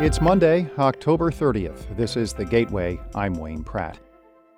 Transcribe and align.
It's 0.00 0.20
Monday, 0.20 0.70
October 0.78 1.28
30th. 1.28 1.96
This 1.96 2.16
is 2.16 2.32
The 2.32 2.44
Gateway. 2.44 3.00
I'm 3.16 3.32
Wayne 3.32 3.64
Pratt. 3.64 3.98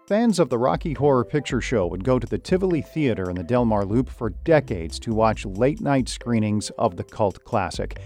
Fans 0.07 0.39
of 0.39 0.51
the 0.51 0.59
Rocky 0.59 0.93
Horror 0.93 1.25
Picture 1.25 1.63
Show 1.63 1.87
would 1.87 2.05
go 2.05 2.19
to 2.19 2.27
the 2.27 2.37
Tivoli 2.37 2.83
Theater 2.83 3.31
in 3.31 3.37
the 3.37 3.43
Delmar 3.43 3.87
Loop 3.87 4.11
for 4.11 4.29
decades 4.29 4.99
to 5.01 5.15
watch 5.15 5.47
late 5.47 5.81
night 5.81 6.11
screenings 6.11 6.69
of 6.77 6.97
the 6.97 7.05
cult 7.05 7.43
classic. 7.45 7.99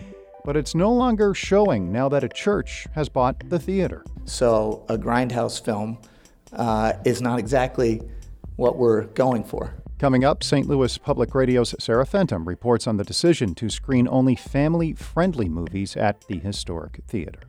But 0.45 0.56
it's 0.56 0.77
no 0.77 0.92
longer 0.92 1.34
showing 1.34 1.91
now 1.91 2.09
that 2.09 2.23
a 2.23 2.28
church 2.28 2.86
has 2.95 3.09
bought 3.09 3.48
the 3.48 3.59
theater. 3.59 4.05
So, 4.27 4.87
a 4.88 4.96
grindhouse 4.96 5.60
film 5.60 5.98
uh, 6.52 6.92
is 7.05 7.20
not 7.20 7.41
exactly 7.41 8.01
what 8.55 8.77
we're 8.77 9.06
going 9.06 9.42
for. 9.42 9.74
Coming 10.05 10.23
up, 10.23 10.45
St. 10.45 10.68
Louis 10.68 10.98
Public 10.98 11.34
Radio's 11.34 11.75
Sarah 11.79 12.05
Fentem 12.05 12.46
reports 12.46 12.87
on 12.87 12.98
the 12.98 13.05
decision 13.05 13.55
to 13.55 13.70
screen 13.70 14.07
only 14.07 14.37
family 14.37 14.93
friendly 14.93 15.48
movies 15.48 15.97
at 15.97 16.20
the 16.27 16.38
historic 16.41 17.01
theater. 17.09 17.41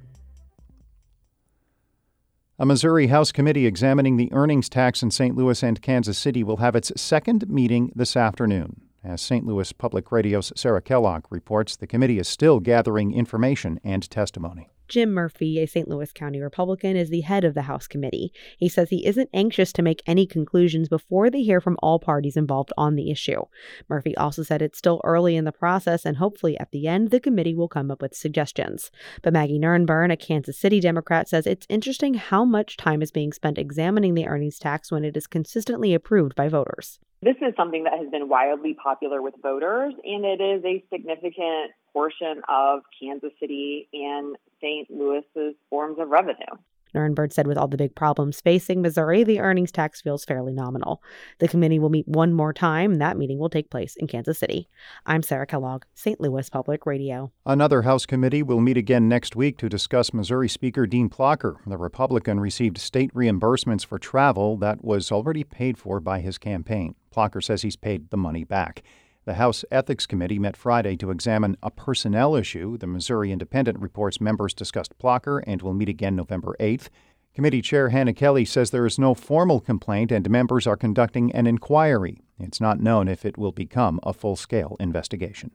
A 2.57 2.65
Missouri 2.65 3.07
House 3.07 3.34
committee 3.34 3.65
examining 3.65 4.15
the 4.15 4.31
earnings 4.31 4.70
tax 4.70 5.03
in 5.03 5.12
St. 5.12 5.35
Louis 5.35 5.62
and 5.63 5.81
Kansas 5.81 6.17
City 6.17 6.45
will 6.45 6.55
have 6.55 6.77
its 6.77 6.93
second 6.95 7.49
meeting 7.49 7.91
this 7.93 8.15
afternoon. 8.15 8.79
As 9.03 9.21
St. 9.21 9.45
Louis 9.45 9.73
Public 9.73 10.09
Radio's 10.09 10.53
Sarah 10.55 10.81
Kellogg 10.81 11.26
reports, 11.29 11.76
the 11.76 11.87
committee 11.87 12.20
is 12.20 12.29
still 12.29 12.62
gathering 12.62 13.12
information 13.13 13.81
and 13.84 14.09
testimony. 14.09 14.70
Jim 14.88 15.12
Murphy, 15.12 15.59
a 15.59 15.66
St. 15.66 15.88
Louis 15.88 16.12
County 16.12 16.39
Republican, 16.39 16.95
is 16.95 17.09
the 17.09 17.21
head 17.21 17.43
of 17.43 17.53
the 17.53 17.63
House 17.63 17.88
committee. 17.88 18.31
He 18.57 18.70
says 18.70 18.89
he 18.89 19.05
isn't 19.05 19.30
anxious 19.34 19.73
to 19.73 19.81
make 19.81 20.03
any 20.05 20.26
conclusions 20.26 20.89
before 20.89 21.30
they 21.30 21.41
hear 21.41 21.59
from 21.59 21.77
all 21.81 21.99
parties 21.99 22.38
involved 22.38 22.71
on 22.77 22.95
the 22.95 23.12
issue. 23.12 23.41
Murphy 23.90 24.16
also 24.17 24.43
said 24.43 24.62
it's 24.62 24.77
still 24.77 25.02
early 25.03 25.35
in 25.35 25.45
the 25.45 25.52
process 25.52 26.05
and 26.05 26.17
hopefully 26.17 26.57
at 26.59 26.71
the 26.71 26.88
end 26.88 27.09
the 27.09 27.20
committee 27.20 27.55
will 27.55 27.67
come 27.67 27.90
up 27.90 28.02
with 28.02 28.16
suggestions. 28.16 28.91
But 29.21 29.34
Maggie 29.34 29.59
Nurrenbern, 29.59 30.12
a 30.12 30.18
Kansas 30.18 30.57
City 30.57 30.79
Democrat, 30.79 31.27
says 31.27 31.48
it's 31.48 31.65
interesting 31.70 32.13
how 32.13 32.46
much 32.46 32.77
time 32.77 33.02
is 33.02 33.12
being 33.12 33.34
spent 33.34 33.57
examining 33.57 34.13
the 34.13 34.27
earnings 34.27 34.59
tax 34.59 34.91
when 34.91 35.04
it 35.04 35.18
is 35.18 35.27
consistently 35.27 35.93
approved 35.93 36.35
by 36.35 36.48
voters. 36.48 36.99
This 37.21 37.37
is 37.37 37.55
something 37.57 37.85
that 37.85 37.98
has 37.98 38.09
been 38.12 38.29
wildly 38.29 38.76
popular 38.81 39.21
with 39.21 39.34
voters, 39.41 39.93
and 40.04 40.26
it 40.26 40.41
is 40.41 40.63
a 40.63 40.84
significant 40.93 41.71
portion 41.96 42.41
of 42.49 42.82
Kansas 42.99 43.32
City 43.40 43.88
and 43.93 44.35
St. 44.62 44.91
Louis's 44.91 45.55
forms 45.70 45.98
of 45.98 46.10
revenue. 46.10 46.57
Nurrenbern 46.93 47.32
said 47.32 47.48
with 47.48 47.57
all 47.57 47.68
the 47.68 47.77
big 47.77 47.96
problems 47.96 48.41
facing 48.41 48.82
Missouri, 48.82 49.24
the 49.24 49.40
earnings 49.40 49.71
tax 49.71 50.02
feels 50.02 50.24
fairly 50.24 50.54
nominal. 50.54 51.02
The 51.40 51.48
committee 51.48 51.79
will 51.79 51.90
meet 51.90 52.07
one 52.07 52.34
more 52.34 52.54
time. 52.54 52.96
That 52.96 53.18
meeting 53.18 53.37
will 53.37 53.49
take 53.49 53.70
place 53.70 53.96
in 53.96 54.07
Kansas 54.07 54.40
City. 54.40 54.70
I'm 55.05 55.21
Sarah 55.21 55.46
Kellogg, 55.46 55.84
St. 55.93 56.20
Louis 56.20 56.49
Public 56.49 56.85
Radio. 56.85 57.32
Another 57.46 57.82
House 57.84 58.05
committee 58.05 58.43
will 58.43 58.62
meet 58.62 58.77
again 58.77 59.09
next 59.09 59.35
week 59.35 59.57
to 59.57 59.70
discuss 59.70 60.13
Missouri 60.13 60.49
Speaker 60.49 60.85
Dean 60.85 61.09
Plocher. 61.09 61.57
The 61.65 61.77
Republican 61.77 62.40
received 62.40 62.77
state 62.77 63.13
reimbursements 63.13 63.85
for 63.85 63.99
travel 63.99 64.57
that 64.57 64.84
was 64.84 65.12
already 65.12 65.44
paid 65.44 65.78
for 65.78 66.00
by 66.00 66.19
his 66.22 66.38
campaign. 66.38 66.96
Plocher 67.13 67.44
says 67.44 67.62
he's 67.62 67.75
paid 67.75 68.09
the 68.09 68.18
money 68.18 68.44
back. 68.44 68.84
The 69.25 69.34
House 69.34 69.66
Ethics 69.72 70.06
Committee 70.06 70.38
met 70.38 70.56
Friday 70.56 70.95
to 70.97 71.09
examine 71.09 71.57
a 71.63 71.72
personnel 71.72 72.35
issue. 72.35 72.78
The 72.78 72.85
Missouri 72.85 73.31
Independent 73.31 73.79
reports 73.79 74.22
members 74.22 74.53
discussed 74.53 75.00
Plocher 75.00 75.44
and 75.47 75.63
will 75.63 75.73
meet 75.73 75.90
again 75.90 76.16
November 76.16 76.56
8th. 76.59 76.90
Committee 77.34 77.63
Chair 77.63 77.90
Hannah 77.90 78.13
Kelly 78.13 78.46
says 78.46 78.69
there 78.69 78.85
is 78.85 79.00
no 79.00 79.16
formal 79.16 79.59
complaint 79.59 80.12
and 80.12 80.29
members 80.29 80.68
are 80.68 80.78
conducting 80.78 81.31
an 81.31 81.47
inquiry. 81.47 82.22
It's 82.38 82.62
not 82.62 82.79
known 82.79 83.07
if 83.07 83.25
it 83.25 83.35
will 83.35 83.51
become 83.51 84.00
a 84.03 84.13
full 84.13 84.35
scale 84.35 84.78
investigation. 84.79 85.50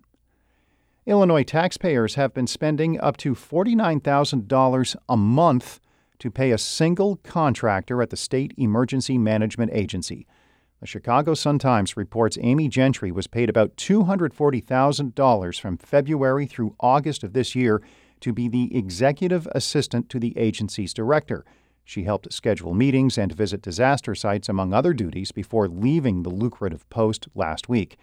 Illinois 1.06 1.44
taxpayers 1.44 2.16
have 2.16 2.34
been 2.34 2.48
spending 2.48 3.00
up 3.00 3.16
to 3.18 3.36
$49,000 3.36 4.96
a 5.08 5.16
month 5.16 5.78
to 6.18 6.28
pay 6.28 6.50
a 6.50 6.58
single 6.58 7.16
contractor 7.22 8.02
at 8.02 8.10
the 8.10 8.16
State 8.16 8.52
Emergency 8.56 9.16
Management 9.16 9.70
Agency. 9.72 10.26
The 10.80 10.86
Chicago 10.86 11.34
Sun-Times 11.34 11.94
reports 11.94 12.38
Amy 12.40 12.66
Gentry 12.66 13.12
was 13.12 13.26
paid 13.26 13.50
about 13.50 13.76
$240,000 13.76 15.60
from 15.60 15.76
February 15.76 16.46
through 16.46 16.74
August 16.80 17.22
of 17.22 17.34
this 17.34 17.54
year 17.54 17.82
to 18.20 18.32
be 18.32 18.48
the 18.48 18.74
executive 18.74 19.46
assistant 19.52 20.08
to 20.08 20.18
the 20.18 20.36
agency's 20.38 20.94
director. 20.94 21.44
She 21.84 22.04
helped 22.04 22.32
schedule 22.32 22.72
meetings 22.72 23.18
and 23.18 23.30
visit 23.30 23.60
disaster 23.60 24.14
sites, 24.14 24.48
among 24.48 24.72
other 24.72 24.94
duties, 24.94 25.32
before 25.32 25.68
leaving 25.68 26.22
the 26.22 26.30
lucrative 26.30 26.88
post 26.88 27.28
last 27.34 27.68
week. 27.68 27.98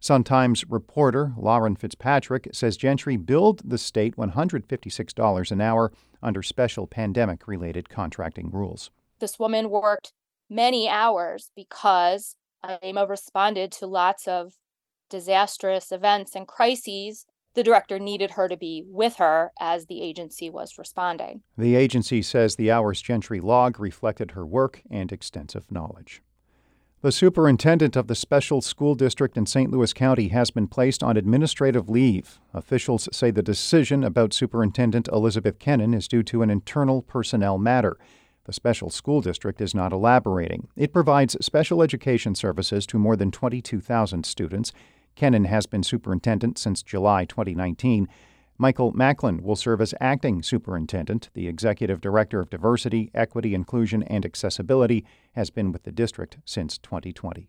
Sun-Times 0.00 0.64
reporter 0.70 1.34
Lauren 1.36 1.76
Fitzpatrick 1.76 2.48
says 2.54 2.78
Gentry 2.78 3.18
billed 3.18 3.60
the 3.62 3.76
state 3.76 4.16
$156 4.16 5.50
an 5.50 5.60
hour 5.60 5.92
under 6.22 6.42
special 6.42 6.86
pandemic 6.86 7.46
related 7.46 7.90
contracting 7.90 8.50
rules. 8.50 8.90
This 9.18 9.38
woman 9.38 9.68
worked 9.68 10.14
many 10.52 10.88
hours 10.88 11.50
because 11.56 12.36
IEMA 12.64 13.08
responded 13.08 13.72
to 13.72 13.86
lots 13.86 14.28
of 14.28 14.52
disastrous 15.10 15.90
events 15.90 16.34
and 16.34 16.46
crises. 16.46 17.26
The 17.54 17.62
director 17.62 17.98
needed 17.98 18.32
her 18.32 18.48
to 18.48 18.56
be 18.56 18.84
with 18.86 19.16
her 19.16 19.52
as 19.60 19.86
the 19.86 20.02
agency 20.02 20.48
was 20.48 20.78
responding. 20.78 21.42
The 21.58 21.74
agency 21.74 22.22
says 22.22 22.56
the 22.56 22.70
hours 22.70 23.02
Gentry 23.02 23.40
log 23.40 23.80
reflected 23.80 24.32
her 24.32 24.46
work 24.46 24.82
and 24.90 25.12
extensive 25.12 25.70
knowledge. 25.70 26.22
The 27.02 27.12
superintendent 27.12 27.96
of 27.96 28.06
the 28.06 28.14
special 28.14 28.60
school 28.60 28.94
district 28.94 29.36
in 29.36 29.44
St. 29.44 29.72
Louis 29.72 29.92
County 29.92 30.28
has 30.28 30.52
been 30.52 30.68
placed 30.68 31.02
on 31.02 31.16
administrative 31.16 31.88
leave. 31.88 32.38
Officials 32.54 33.08
say 33.12 33.32
the 33.32 33.42
decision 33.42 34.04
about 34.04 34.32
Superintendent 34.32 35.08
Elizabeth 35.08 35.58
Keenan 35.58 35.94
is 35.94 36.06
due 36.06 36.22
to 36.22 36.42
an 36.42 36.50
internal 36.50 37.02
personnel 37.02 37.58
matter. 37.58 37.98
The 38.44 38.52
special 38.52 38.90
school 38.90 39.20
district 39.20 39.60
is 39.60 39.74
not 39.74 39.92
elaborating. 39.92 40.68
It 40.74 40.92
provides 40.92 41.36
special 41.40 41.80
education 41.80 42.34
services 42.34 42.86
to 42.86 42.98
more 42.98 43.14
than 43.16 43.30
22,000 43.30 44.26
students. 44.26 44.72
Keenan 45.14 45.44
has 45.44 45.66
been 45.66 45.84
superintendent 45.84 46.58
since 46.58 46.82
July 46.82 47.24
2019. 47.24 48.08
Michael 48.58 48.92
Macklin 48.92 49.42
will 49.42 49.56
serve 49.56 49.80
as 49.80 49.94
acting 50.00 50.42
superintendent. 50.42 51.30
The 51.34 51.46
executive 51.46 52.00
director 52.00 52.40
of 52.40 52.50
diversity, 52.50 53.10
equity, 53.14 53.54
inclusion, 53.54 54.02
and 54.04 54.24
accessibility 54.24 55.04
has 55.32 55.50
been 55.50 55.70
with 55.70 55.84
the 55.84 55.92
district 55.92 56.38
since 56.44 56.78
2020. 56.78 57.48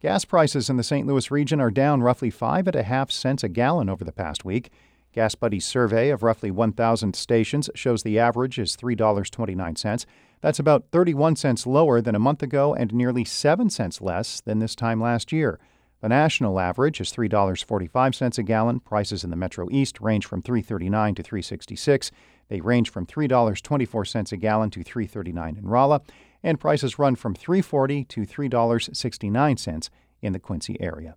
Gas 0.00 0.24
prices 0.24 0.68
in 0.68 0.76
the 0.76 0.82
St. 0.82 1.06
Louis 1.06 1.30
region 1.30 1.60
are 1.60 1.70
down 1.70 2.02
roughly 2.02 2.30
five 2.30 2.66
and 2.66 2.76
a 2.76 2.82
half 2.82 3.10
cents 3.10 3.42
a 3.42 3.48
gallon 3.48 3.88
over 3.88 4.04
the 4.04 4.12
past 4.12 4.44
week. 4.44 4.70
GasBuddy's 5.16 5.64
survey 5.64 6.10
of 6.10 6.22
roughly 6.22 6.50
1,000 6.50 7.16
stations 7.16 7.70
shows 7.74 8.02
the 8.02 8.18
average 8.18 8.58
is 8.58 8.76
$3.29. 8.76 10.06
That's 10.42 10.58
about 10.58 10.84
31 10.92 11.36
cents 11.36 11.66
lower 11.66 12.02
than 12.02 12.14
a 12.14 12.20
month 12.20 12.42
ago 12.42 12.74
and 12.74 12.92
nearly 12.92 13.24
7 13.24 13.70
cents 13.70 14.02
less 14.02 14.42
than 14.42 14.58
this 14.58 14.74
time 14.74 15.00
last 15.00 15.32
year. 15.32 15.58
The 16.02 16.10
national 16.10 16.60
average 16.60 17.00
is 17.00 17.10
$3.45 17.10 18.38
a 18.38 18.42
gallon. 18.42 18.80
Prices 18.80 19.24
in 19.24 19.30
the 19.30 19.36
Metro 19.36 19.66
East 19.70 20.00
range 20.00 20.26
from 20.26 20.42
$3.39 20.42 21.16
to 21.16 21.22
$3.66. 21.22 22.10
They 22.48 22.60
range 22.60 22.90
from 22.90 23.06
$3.24 23.06 24.32
a 24.32 24.36
gallon 24.36 24.70
to 24.70 24.84
$3.39 24.84 25.58
in 25.58 25.66
Rolla, 25.66 26.02
and 26.42 26.60
prices 26.60 26.98
run 26.98 27.16
from 27.16 27.34
$3.40 27.34 28.06
to 28.08 28.20
$3.69 28.20 29.90
in 30.20 30.32
the 30.34 30.38
Quincy 30.38 30.80
area. 30.80 31.16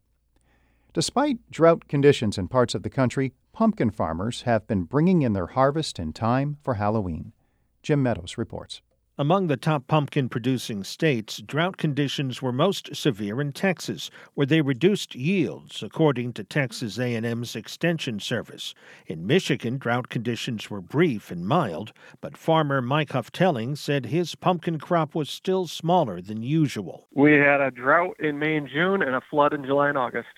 Despite 0.92 1.52
drought 1.52 1.88
conditions 1.88 2.40
in 2.40 2.48
parts 2.48 2.74
of 2.74 2.82
the 2.82 2.90
country, 2.90 3.34
pumpkin 3.54 3.92
farmers 3.92 4.42
have 4.42 4.66
been 4.66 4.84
bringing 4.84 5.22
in 5.22 5.34
their 5.34 5.48
harvest 5.48 6.00
in 6.00 6.14
time 6.14 6.58
for 6.64 6.76
Halloween. 6.76 7.32
Jim 7.84 8.02
Meadows 8.02 8.40
reports. 8.40 8.82
Among 9.16 9.48
the 9.48 9.58
top 9.58 9.86
pumpkin 9.86 10.30
producing 10.30 10.84
states, 10.84 11.42
drought 11.42 11.78
conditions 11.78 12.42
were 12.42 12.54
most 12.54 12.96
severe 12.96 13.40
in 13.40 13.52
Texas, 13.52 14.10
where 14.34 14.48
they 14.48 14.62
reduced 14.62 15.14
yields, 15.14 15.84
according 15.84 16.34
to 16.34 16.44
Texas 16.44 16.98
A&M's 16.98 17.56
Extension 17.56 18.20
Service. 18.20 18.74
In 19.06 19.28
Michigan, 19.28 19.78
drought 19.78 20.10
conditions 20.10 20.72
were 20.72 20.82
brief 20.82 21.30
and 21.30 21.46
mild, 21.46 21.92
but 22.22 22.38
farmer 22.38 22.82
Mike 22.82 23.10
Hufftelling 23.10 23.78
said 23.78 24.06
his 24.08 24.34
pumpkin 24.34 24.80
crop 24.80 25.14
was 25.14 25.30
still 25.30 25.68
smaller 25.68 26.20
than 26.20 26.42
usual. 26.42 27.08
We 27.14 27.34
had 27.34 27.62
a 27.62 27.70
drought 27.70 28.16
in 28.20 28.40
May 28.40 28.56
and 28.56 28.70
June 28.70 29.04
and 29.04 29.14
a 29.14 29.22
flood 29.30 29.54
in 29.54 29.66
July 29.66 29.90
and 29.90 29.98
August 29.98 30.30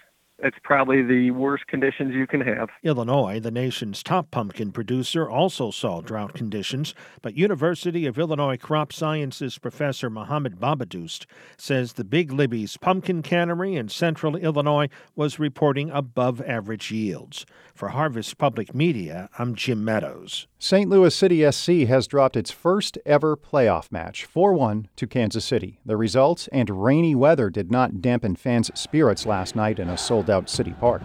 it's 0.44 0.58
probably 0.64 1.04
the 1.04 1.32
worst 1.32 1.68
conditions 1.68 2.14
you 2.14 2.28
can 2.28 2.42
have. 2.42 2.70
Illinois, 2.84 3.40
the 3.40 3.52
nation's 3.52 4.04
top 4.04 4.32
pumpkin 4.32 4.72
producer, 4.72 5.30
also 5.30 5.72
saw 5.72 6.02
drought 6.02 6.34
conditions, 6.34 6.96
but 7.22 7.38
University 7.38 8.06
of 8.06 8.18
Illinois 8.18 8.58
crop 8.58 8.92
sciences 8.92 9.58
professor 9.58 10.10
Mohammed 10.10 10.60
Babadoost 10.60 11.26
says 11.58 11.94
the 11.94 12.04
Big 12.04 12.32
Libby's 12.32 12.78
pumpkin 12.78 13.22
cannery 13.22 13.76
in 13.76 13.90
central 13.90 14.36
Illinois 14.36 14.90
was 15.16 15.40
reporting 15.40 15.90
above 15.92 16.42
average 16.42 16.92
yields. 16.92 17.46
For 17.76 17.90
Harvest 17.90 18.38
Public 18.38 18.76
Media, 18.76 19.30
I'm 19.40 19.56
Jim 19.56 19.84
Meadows. 19.84 20.48
St. 20.60 20.90
Louis 20.90 21.16
City 21.16 21.50
SC 21.50 21.88
has 21.88 22.06
dropped 22.06 22.36
its 22.36 22.52
first 22.52 22.98
ever 23.06 23.36
playoff 23.36 23.92
match, 23.92 24.26
4 24.26 24.54
1 24.54 24.90
to 24.96 25.08
Kansas 25.08 25.46
City. 25.46 25.80
The 25.86 25.98
results 25.98 26.48
and 26.50 26.84
rainy 26.84 27.16
weather 27.16 27.50
did 27.50 27.72
not 27.72 28.02
dampen 28.02 28.36
fans' 28.36 28.70
spirits 28.80 29.26
last 29.26 29.56
night 29.56 29.80
in 29.80 29.90
a 29.90 29.98
sold 29.98 30.30
out 30.32 30.50
City 30.50 30.74
Park. 30.80 31.02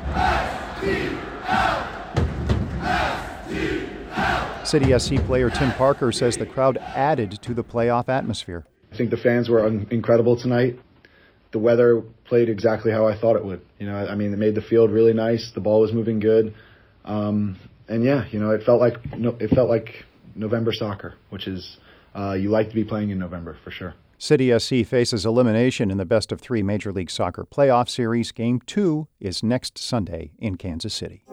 City 4.67 4.99
SC 4.99 5.17
player 5.26 5.49
Tim 5.49 5.73
Parker 5.73 6.11
says 6.11 6.37
the 6.37 6.46
crowd 6.46 6.76
added 6.78 7.38
to 7.43 7.55
the 7.55 7.62
playoff 7.62 8.08
atmosphere. 8.08 8.64
I 8.93 8.96
think 8.96 9.11
the 9.11 9.17
fans 9.17 9.49
were 9.49 9.67
incredible 9.69 10.37
tonight. 10.37 10.78
The 11.52 11.58
weather 11.58 12.02
played 12.25 12.49
exactly 12.49 12.90
how 12.90 13.06
I 13.06 13.19
thought 13.19 13.37
it 13.37 13.44
would. 13.44 13.61
You 13.78 13.87
know, 13.87 13.94
I 13.94 14.14
mean, 14.17 14.32
it 14.32 14.38
made 14.38 14.55
the 14.55 14.62
field 14.62 14.90
really 14.90 15.12
nice. 15.12 15.52
The 15.55 15.61
ball 15.61 15.81
was 15.81 15.93
moving 15.93 16.19
good, 16.19 16.55
um, 17.05 17.56
and 17.88 18.02
yeah, 18.02 18.25
you 18.31 18.40
know, 18.40 18.50
it 18.50 18.64
felt 18.64 18.81
like 18.81 18.94
it 19.05 19.50
felt 19.55 19.69
like 19.69 20.05
November 20.34 20.72
soccer, 20.72 21.14
which 21.31 21.46
is 21.46 21.76
uh, 22.14 22.32
you 22.34 22.50
like 22.50 22.69
to 22.70 22.75
be 22.75 22.84
playing 22.84 23.11
in 23.11 23.19
November 23.19 23.56
for 23.62 23.70
sure. 23.70 23.94
City 24.19 24.59
SC 24.59 24.85
faces 24.87 25.27
elimination 25.27 25.91
in 25.91 25.99
the 25.99 26.07
best 26.07 26.33
of 26.33 26.41
three 26.41 26.63
Major 26.63 26.91
League 26.93 27.11
Soccer 27.11 27.45
playoff 27.45 27.89
series. 27.89 28.33
Game 28.33 28.61
two 28.65 29.09
is 29.21 29.43
next 29.43 29.77
Sunday 29.77 30.33
in 30.39 30.57
Kansas 30.57 30.95
City. 30.95 31.25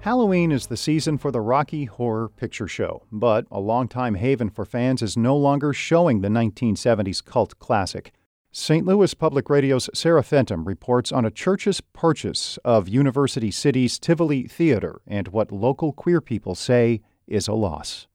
Halloween 0.00 0.50
is 0.50 0.66
the 0.66 0.76
season 0.76 1.18
for 1.18 1.30
the 1.30 1.42
Rocky 1.42 1.84
Horror 1.84 2.30
Picture 2.30 2.66
Show, 2.66 3.02
but 3.12 3.46
a 3.50 3.60
longtime 3.60 4.14
haven 4.14 4.50
for 4.50 4.64
fans 4.64 5.02
is 5.02 5.16
no 5.16 5.36
longer 5.36 5.72
showing 5.72 6.20
the 6.20 6.28
1970s 6.28 7.24
cult 7.24 7.58
classic. 7.58 8.12
St. 8.52 8.84
Louis 8.84 9.14
Public 9.14 9.48
Radio's 9.48 9.88
Sarah 9.94 10.24
Fentem 10.24 10.66
reports 10.66 11.12
on 11.12 11.24
a 11.24 11.30
church's 11.30 11.80
purchase 11.80 12.58
of 12.64 12.88
University 12.88 13.52
City's 13.52 13.96
Tivoli 13.96 14.48
Theater 14.48 15.00
and 15.06 15.28
what 15.28 15.52
local 15.52 15.92
queer 15.92 16.20
people 16.20 16.56
say 16.56 17.00
is 17.28 17.46
a 17.46 17.52
loss. 17.52 18.08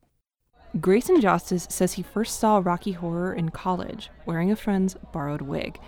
Grayson 0.81 1.21
Justice 1.21 1.67
says 1.69 1.93
he 1.93 2.03
first 2.03 2.37
saw 2.37 2.61
Rocky 2.61 2.91
Horror 2.91 3.33
in 3.33 3.47
college, 3.47 4.09
wearing 4.25 4.51
a 4.51 4.57
friend's 4.57 4.97
borrowed 5.13 5.41
wig. 5.41 5.79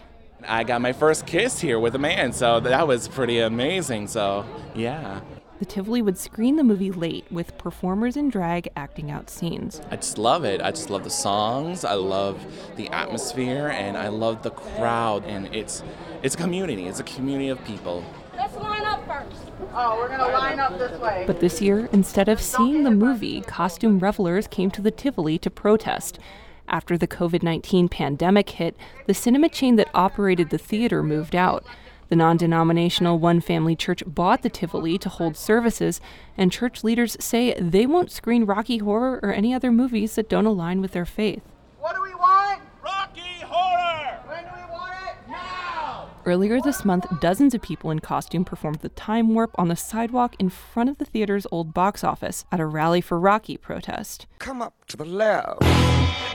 I 0.47 0.63
got 0.63 0.79
my 0.79 0.93
first 0.93 1.27
kiss 1.27 1.59
here 1.59 1.77
with 1.77 1.95
a 1.95 1.99
man, 1.99 2.31
so 2.31 2.61
that 2.61 2.87
was 2.87 3.09
pretty 3.09 3.39
amazing. 3.39 4.07
So, 4.07 4.45
yeah 4.73 5.19
the 5.59 5.65
Tivoli 5.65 6.01
would 6.01 6.17
screen 6.17 6.55
the 6.55 6.63
movie 6.63 6.91
late 6.91 7.25
with 7.31 7.57
performers 7.57 8.15
in 8.15 8.29
drag 8.29 8.69
acting 8.75 9.09
out 9.09 9.29
scenes. 9.29 9.81
I 9.89 9.95
just 9.95 10.17
love 10.17 10.45
it. 10.45 10.61
I 10.61 10.71
just 10.71 10.89
love 10.89 11.03
the 11.03 11.09
songs. 11.09 11.83
I 11.83 11.93
love 11.93 12.45
the 12.75 12.89
atmosphere 12.89 13.69
and 13.69 13.97
I 13.97 14.09
love 14.09 14.43
the 14.43 14.51
crowd 14.51 15.23
and 15.25 15.53
it's 15.55 15.83
it's 16.21 16.35
a 16.35 16.37
community. 16.37 16.85
It's 16.85 16.99
a 16.99 17.03
community 17.03 17.49
of 17.49 17.63
people. 17.65 18.03
Let's 18.35 18.55
line 18.55 18.85
up 18.85 19.05
first. 19.07 19.51
Oh, 19.73 19.97
we're 19.97 20.07
going 20.07 20.19
to 20.19 20.27
line 20.27 20.59
up 20.59 20.77
this 20.77 20.99
way. 20.99 21.23
But 21.27 21.39
this 21.39 21.61
year, 21.61 21.89
instead 21.91 22.29
of 22.29 22.41
seeing 22.41 22.83
the 22.83 22.91
movie, 22.91 23.41
costume 23.41 23.99
revelers 23.99 24.47
came 24.47 24.71
to 24.71 24.81
the 24.81 24.91
Tivoli 24.91 25.37
to 25.39 25.49
protest. 25.49 26.19
After 26.67 26.97
the 26.97 27.07
COVID 27.07 27.43
19 27.43 27.87
pandemic 27.87 28.49
hit, 28.51 28.75
the 29.05 29.13
cinema 29.13 29.49
chain 29.49 29.75
that 29.77 29.89
operated 29.93 30.49
the 30.49 30.57
theater 30.57 31.01
moved 31.01 31.35
out. 31.35 31.65
The 32.09 32.15
non 32.15 32.37
denominational 32.37 33.19
One 33.19 33.41
Family 33.41 33.75
Church 33.75 34.01
bought 34.07 34.41
the 34.41 34.49
Tivoli 34.49 34.97
to 34.99 35.09
hold 35.09 35.35
services, 35.35 35.99
and 36.37 36.51
church 36.51 36.83
leaders 36.83 37.17
say 37.19 37.53
they 37.59 37.85
won't 37.85 38.11
screen 38.11 38.45
Rocky 38.45 38.77
Horror 38.77 39.19
or 39.21 39.33
any 39.33 39.53
other 39.53 39.71
movies 39.71 40.15
that 40.15 40.29
don't 40.29 40.45
align 40.45 40.79
with 40.79 40.91
their 40.91 41.05
faith. 41.05 41.43
What 41.79 41.95
do 41.95 42.01
we 42.01 42.15
want? 42.15 42.61
Rocky 42.81 43.41
Horror! 43.41 44.19
When 44.25 44.43
do 44.43 44.49
we 44.55 44.71
want 44.71 44.93
it? 45.07 45.29
Now! 45.31 46.09
Earlier 46.27 46.59
this 46.59 46.83
month, 46.83 47.05
dozens 47.21 47.53
of 47.53 47.61
people 47.61 47.89
in 47.89 47.99
costume 47.99 48.43
performed 48.43 48.79
the 48.79 48.89
time 48.89 49.33
warp 49.33 49.51
on 49.57 49.69
the 49.69 49.77
sidewalk 49.77 50.35
in 50.39 50.49
front 50.49 50.89
of 50.89 50.97
the 50.97 51.05
theater's 51.05 51.47
old 51.53 51.73
box 51.73 52.03
office 52.03 52.43
at 52.51 52.59
a 52.59 52.65
Rally 52.65 52.99
for 52.99 53.17
Rocky 53.17 53.55
protest. 53.55 54.27
Come 54.37 54.61
up 54.61 54.73
to 54.87 54.97
the 54.97 55.05
lab 55.05 55.63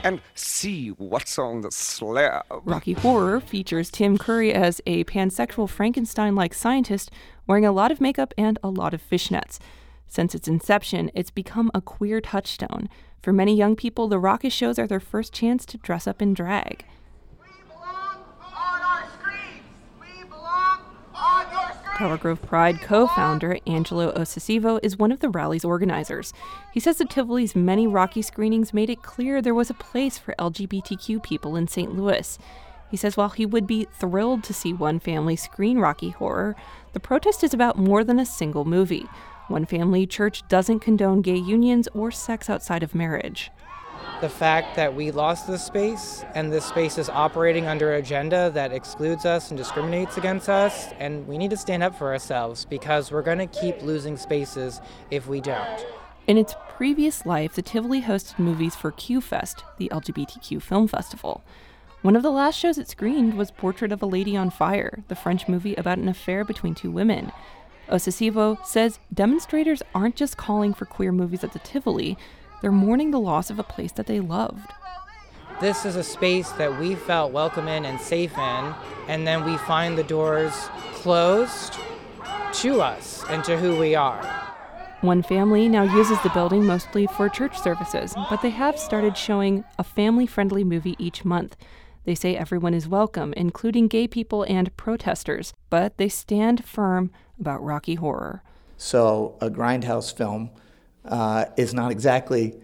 and 0.03 0.19
see 0.33 0.87
what's 0.87 1.37
on 1.37 1.61
the 1.61 1.69
slab. 1.69 2.43
Rocky 2.63 2.93
Horror 2.93 3.39
features 3.39 3.91
Tim 3.91 4.17
Curry 4.17 4.51
as 4.51 4.81
a 4.87 5.03
pansexual 5.03 5.69
Frankenstein 5.69 6.33
like 6.33 6.55
scientist 6.55 7.11
wearing 7.45 7.63
a 7.63 7.71
lot 7.71 7.91
of 7.91 8.01
makeup 8.01 8.33
and 8.35 8.57
a 8.63 8.71
lot 8.71 8.95
of 8.95 9.07
fishnets. 9.07 9.59
Since 10.07 10.33
its 10.33 10.47
inception, 10.47 11.11
it's 11.13 11.29
become 11.29 11.69
a 11.75 11.81
queer 11.81 12.19
touchstone. 12.19 12.89
For 13.21 13.31
many 13.31 13.55
young 13.55 13.75
people, 13.75 14.07
the 14.07 14.17
Rocky 14.17 14.49
shows 14.49 14.79
are 14.79 14.87
their 14.87 14.99
first 14.99 15.33
chance 15.33 15.67
to 15.67 15.77
dress 15.77 16.07
up 16.07 16.19
in 16.19 16.33
drag. 16.33 16.83
Tower 22.03 22.17
Grove 22.17 22.41
Pride 22.41 22.81
co 22.81 23.07
founder 23.07 23.57
Angelo 23.65 24.11
Osesivo 24.11 24.77
is 24.83 24.97
one 24.97 25.13
of 25.13 25.21
the 25.21 25.29
rally's 25.29 25.63
organizers. 25.63 26.33
He 26.73 26.81
says 26.81 26.97
the 26.97 27.05
Tivoli's 27.05 27.55
many 27.55 27.87
Rocky 27.87 28.21
screenings 28.21 28.73
made 28.73 28.89
it 28.89 29.01
clear 29.01 29.41
there 29.41 29.53
was 29.53 29.69
a 29.69 29.73
place 29.73 30.17
for 30.17 30.35
LGBTQ 30.37 31.23
people 31.23 31.55
in 31.55 31.65
St. 31.65 31.95
Louis. 31.95 32.37
He 32.91 32.97
says 32.97 33.15
while 33.15 33.29
he 33.29 33.45
would 33.45 33.65
be 33.65 33.87
thrilled 33.89 34.43
to 34.43 34.53
see 34.53 34.73
one 34.73 34.99
family 34.99 35.37
screen 35.37 35.77
Rocky 35.77 36.09
Horror, 36.09 36.57
the 36.91 36.99
protest 36.99 37.41
is 37.41 37.53
about 37.53 37.77
more 37.77 38.03
than 38.03 38.19
a 38.19 38.25
single 38.25 38.65
movie. 38.65 39.07
One 39.47 39.65
Family 39.65 40.05
Church 40.05 40.45
doesn't 40.49 40.81
condone 40.81 41.21
gay 41.21 41.37
unions 41.37 41.87
or 41.93 42.11
sex 42.11 42.49
outside 42.49 42.83
of 42.83 42.93
marriage 42.93 43.49
the 44.21 44.29
fact 44.29 44.75
that 44.75 44.93
we 44.93 45.11
lost 45.11 45.47
this 45.47 45.63
space 45.63 46.23
and 46.35 46.51
this 46.51 46.65
space 46.65 46.97
is 46.97 47.09
operating 47.09 47.65
under 47.65 47.93
an 47.93 47.99
agenda 47.99 48.49
that 48.53 48.71
excludes 48.71 49.25
us 49.25 49.51
and 49.51 49.57
discriminates 49.57 50.17
against 50.17 50.49
us 50.49 50.93
and 50.99 51.27
we 51.27 51.37
need 51.37 51.49
to 51.49 51.57
stand 51.57 51.83
up 51.83 51.97
for 51.97 52.11
ourselves 52.11 52.65
because 52.65 53.11
we're 53.11 53.21
going 53.21 53.37
to 53.37 53.47
keep 53.47 53.81
losing 53.81 54.15
spaces 54.17 54.81
if 55.11 55.27
we 55.27 55.41
don't. 55.41 55.85
In 56.25 56.37
its 56.37 56.55
previous 56.69 57.25
life, 57.25 57.53
the 57.53 57.61
Tivoli 57.61 58.01
hosted 58.01 58.39
movies 58.39 58.75
for 58.75 58.91
Q-Fest, 58.91 59.63
the 59.77 59.89
LGBTQ 59.89 60.61
film 60.61 60.87
festival. 60.87 61.43
One 62.01 62.15
of 62.15 62.23
the 62.23 62.31
last 62.31 62.57
shows 62.57 62.77
it 62.77 62.89
screened 62.89 63.35
was 63.35 63.51
Portrait 63.51 63.91
of 63.91 64.01
a 64.01 64.05
Lady 64.05 64.35
on 64.37 64.49
Fire, 64.49 65.03
the 65.07 65.15
French 65.15 65.47
movie 65.47 65.75
about 65.75 65.97
an 65.97 66.07
affair 66.07 66.43
between 66.43 66.75
two 66.75 66.91
women. 66.91 67.31
Osesivo 67.89 68.65
says 68.65 68.99
demonstrators 69.13 69.83
aren't 69.93 70.15
just 70.15 70.37
calling 70.37 70.73
for 70.73 70.85
queer 70.85 71.11
movies 71.11 71.43
at 71.43 71.53
the 71.53 71.59
Tivoli, 71.59 72.17
they're 72.63 72.71
mourning 72.71 73.11
the 73.11 73.19
loss 73.19 73.49
of 73.49 73.59
a 73.59 73.63
place 73.63 73.91
that 73.91 74.07
they 74.07 74.21
loved. 74.21 74.71
This 75.59 75.83
is 75.83 75.97
a 75.97 76.03
space 76.03 76.49
that 76.53 76.79
we 76.79 76.95
felt 76.95 77.33
welcome 77.33 77.67
in 77.67 77.83
and 77.83 77.99
safe 77.99 78.31
in, 78.37 78.73
and 79.09 79.27
then 79.27 79.43
we 79.43 79.57
find 79.57 79.97
the 79.97 80.03
doors 80.03 80.53
closed 80.93 81.77
to 82.53 82.81
us 82.81 83.21
and 83.27 83.43
to 83.43 83.57
who 83.57 83.77
we 83.77 83.95
are. 83.95 84.23
One 85.01 85.23
family 85.23 85.67
now 85.67 85.83
uses 85.83 86.21
the 86.21 86.29
building 86.29 86.65
mostly 86.65 87.05
for 87.05 87.27
church 87.27 87.59
services, 87.59 88.13
but 88.29 88.41
they 88.41 88.51
have 88.51 88.79
started 88.79 89.17
showing 89.17 89.65
a 89.77 89.83
family 89.83 90.25
friendly 90.25 90.63
movie 90.63 90.95
each 90.97 91.25
month. 91.25 91.57
They 92.05 92.15
say 92.15 92.37
everyone 92.37 92.73
is 92.73 92.87
welcome, 92.87 93.33
including 93.33 93.89
gay 93.89 94.07
people 94.07 94.43
and 94.43 94.75
protesters, 94.77 95.53
but 95.69 95.97
they 95.97 96.07
stand 96.07 96.63
firm 96.63 97.11
about 97.37 97.61
Rocky 97.61 97.95
Horror. 97.95 98.41
So, 98.77 99.35
a 99.41 99.49
grindhouse 99.49 100.15
film 100.15 100.49
uh, 101.05 101.45
is 101.57 101.73
not 101.73 101.91
exactly 101.91 102.55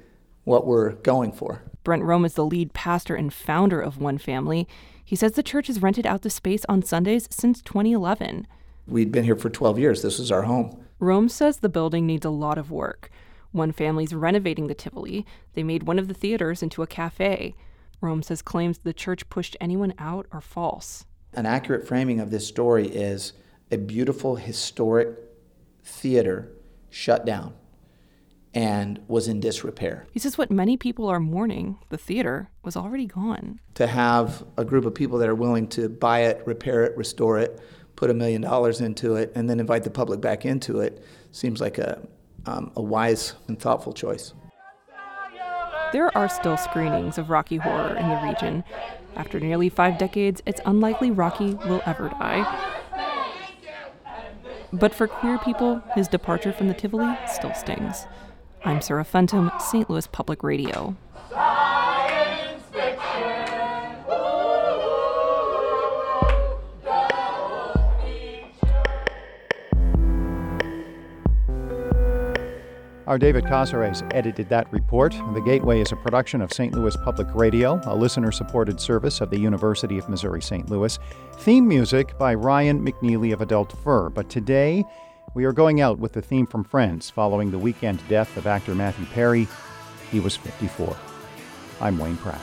what 0.43 0.65
we're 0.65 0.93
going 0.93 1.31
for. 1.31 1.63
Brent 1.84 2.03
Rome 2.03 2.25
is 2.25 2.34
the 2.34 2.46
lead 2.46 2.74
pastor 2.74 3.15
and 3.15 3.34
founder 3.34 3.79
of 3.79 3.98
One 3.98 4.17
Family. 4.17 4.67
He 5.03 5.15
says 5.15 5.34
the 5.34 5.43
church 5.43 5.67
has 5.67 5.81
rented 5.81 6.05
out 6.05 6.22
the 6.22 6.29
space 6.29 6.65
on 6.69 6.84
Sundays 6.84 7.27
since 7.31 7.62
2011. 7.62 8.48
We'd 8.88 9.12
been 9.12 9.24
here 9.24 9.36
for 9.36 9.50
12 9.50 9.79
years. 9.79 10.01
This 10.01 10.19
was 10.19 10.31
our 10.31 10.43
home. 10.43 10.84
Rome 11.00 11.29
says 11.29 11.58
the 11.58 11.69
building 11.69 12.05
needs 12.05 12.25
a 12.25 12.29
lot 12.29 12.58
of 12.58 12.72
work. 12.72 13.10
One 13.51 13.72
family's 13.72 14.13
renovating 14.13 14.67
the 14.67 14.75
Tivoli. 14.75 15.25
They 15.53 15.63
made 15.63 15.84
one 15.84 15.98
of 15.98 16.08
the 16.08 16.13
theaters 16.13 16.62
into 16.62 16.84
a 16.84 16.88
cafe. 16.88 17.55
Rome 18.01 18.22
says 18.22 18.41
claims 18.41 18.79
the 18.79 18.93
church 18.93 19.29
pushed 19.29 19.58
anyone 19.60 19.93
out 19.98 20.27
are 20.31 20.41
false. 20.41 21.05
An 21.34 21.46
accurate 21.46 21.88
framing 21.88 22.19
of 22.19 22.31
this 22.31 22.48
story 22.48 22.88
is 22.88 23.34
a 23.72 23.77
beautiful 23.77 24.36
historic 24.36 25.10
theater 25.84 26.51
shut 26.89 27.25
down 27.25 27.53
and 28.53 29.00
was 29.08 29.27
in 29.27 29.39
disrepair. 29.39 30.08
He 30.12 30.20
says 30.20 30.38
what 30.38 30.50
many 30.50 30.77
people 30.77 31.08
are 31.08 31.20
mourning, 31.20 31.77
the 31.89 31.98
theater, 31.98 32.50
was 32.63 32.75
already 32.75 33.06
gone. 33.06 33.60
To 33.75 33.88
have 33.88 34.44
a 34.58 34.65
group 34.65 34.86
of 34.86 34.96
people 34.96 35.18
that 35.20 35.29
are 35.29 35.36
willing 35.36 35.68
to 35.70 35.89
buy 35.89 36.22
it, 36.22 36.41
repair 36.46 36.84
it, 36.84 36.98
restore 36.98 37.38
it, 37.38 37.62
put 37.96 38.10
a 38.10 38.13
million 38.13 38.41
dollars 38.41 38.82
into 38.82 39.15
it, 39.15 39.32
and 39.36 39.50
then 39.50 39.60
invite 39.60 39.84
the 39.84 39.91
public 39.91 40.22
back 40.22 40.46
into 40.46 40.79
it 40.79 41.03
seems 41.32 41.62
like 41.62 41.77
a, 41.77 42.01
um, 42.46 42.72
a 42.75 42.82
wise 42.82 43.36
and 43.48 43.60
thoughtful 43.60 43.94
choice. 43.94 44.34
There 45.91 46.15
are 46.15 46.29
still 46.29 46.56
screenings 46.56 47.18
of 47.18 47.29
Rocky 47.29 47.58
Horror 47.58 47.96
in 47.98 48.08
the 48.08 48.20
region. 48.24 48.63
After 49.15 49.39
nearly 49.39 49.70
five 49.70 49.98
decades, 49.98 50.41
it's 50.46 50.62
unlikely 50.65 51.12
Rocky 51.12 51.56
will 51.56 51.82
ever 51.86 52.10
die. 52.10 52.77
But 54.72 54.94
for 54.94 55.08
queer 55.08 55.39
people, 55.39 55.82
his 55.96 56.08
departure 56.08 56.53
from 56.53 56.68
the 56.68 56.75
Tivoli 56.75 57.18
still 57.27 57.53
stings. 57.56 58.06
I'm 58.66 58.82
Sarah 58.82 59.06
Fentem, 59.06 59.60
St. 59.62 59.89
Louis 59.89 60.08
Public 60.08 60.44
Radio. 60.44 60.96
Our 73.08 73.18
David 73.18 73.46
Casares 73.46 74.08
edited 74.13 74.50
that 74.50 74.72
report. 74.72 75.13
The 75.34 75.42
Gateway 75.44 75.82
is 75.82 75.92
a 75.92 75.96
production 75.96 76.42
of 76.42 76.54
St. 76.54 76.75
Louis 76.75 76.96
Public 76.98 77.28
Radio, 77.34 77.82
a 77.86 77.96
listener 77.96 78.32
supported 78.32 78.80
service 78.80 79.20
of 79.20 79.32
the 79.32 79.39
University 79.39 79.98
of 79.98 80.08
Missouri 80.10 80.44
St. 80.44 80.70
Louis. 80.70 81.00
Theme 81.38 81.68
music 81.68 82.16
by 82.20 82.36
Ryan 82.36 82.86
McNeely 82.86 83.34
of 83.34 83.42
Adult 83.42 83.75
Fur. 83.84 84.10
But 84.12 84.30
today, 84.30 84.86
we 85.34 85.46
are 85.46 85.54
going 85.54 85.82
out 85.82 86.00
with 86.00 86.14
the 86.14 86.22
theme 86.22 86.48
from 86.48 86.64
Friends 86.64 87.10
following 87.10 87.52
the 87.52 87.60
weekend 87.60 88.06
death 88.08 88.36
of 88.38 88.48
actor 88.48 88.76
Matthew 88.76 89.06
Perry. 89.08 89.48
He 90.12 90.20
was 90.20 90.36
54. 90.36 90.96
I'm 91.82 91.98
Wayne 91.98 92.18
Pratt. 92.18 92.42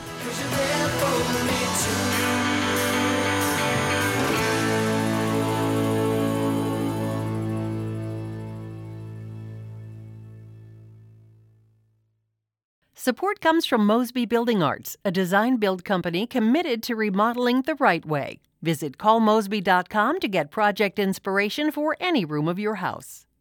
Support 12.93 13.39
comes 13.39 13.65
from 13.65 13.85
Mosby 13.85 14.25
Building 14.25 14.61
Arts, 14.61 14.97
a 15.05 15.11
design 15.11 15.55
build 15.57 15.85
company 15.85 16.27
committed 16.27 16.83
to 16.83 16.95
remodeling 16.95 17.61
the 17.61 17.75
right 17.75 18.05
way. 18.05 18.41
Visit 18.61 18.97
callmosby.com 18.97 20.19
to 20.19 20.27
get 20.27 20.49
project 20.49 20.97
inspiration 20.97 21.71
for 21.71 21.95
any 21.99 22.25
room 22.25 22.47
of 22.47 22.57
your 22.57 22.75
house. 22.75 23.26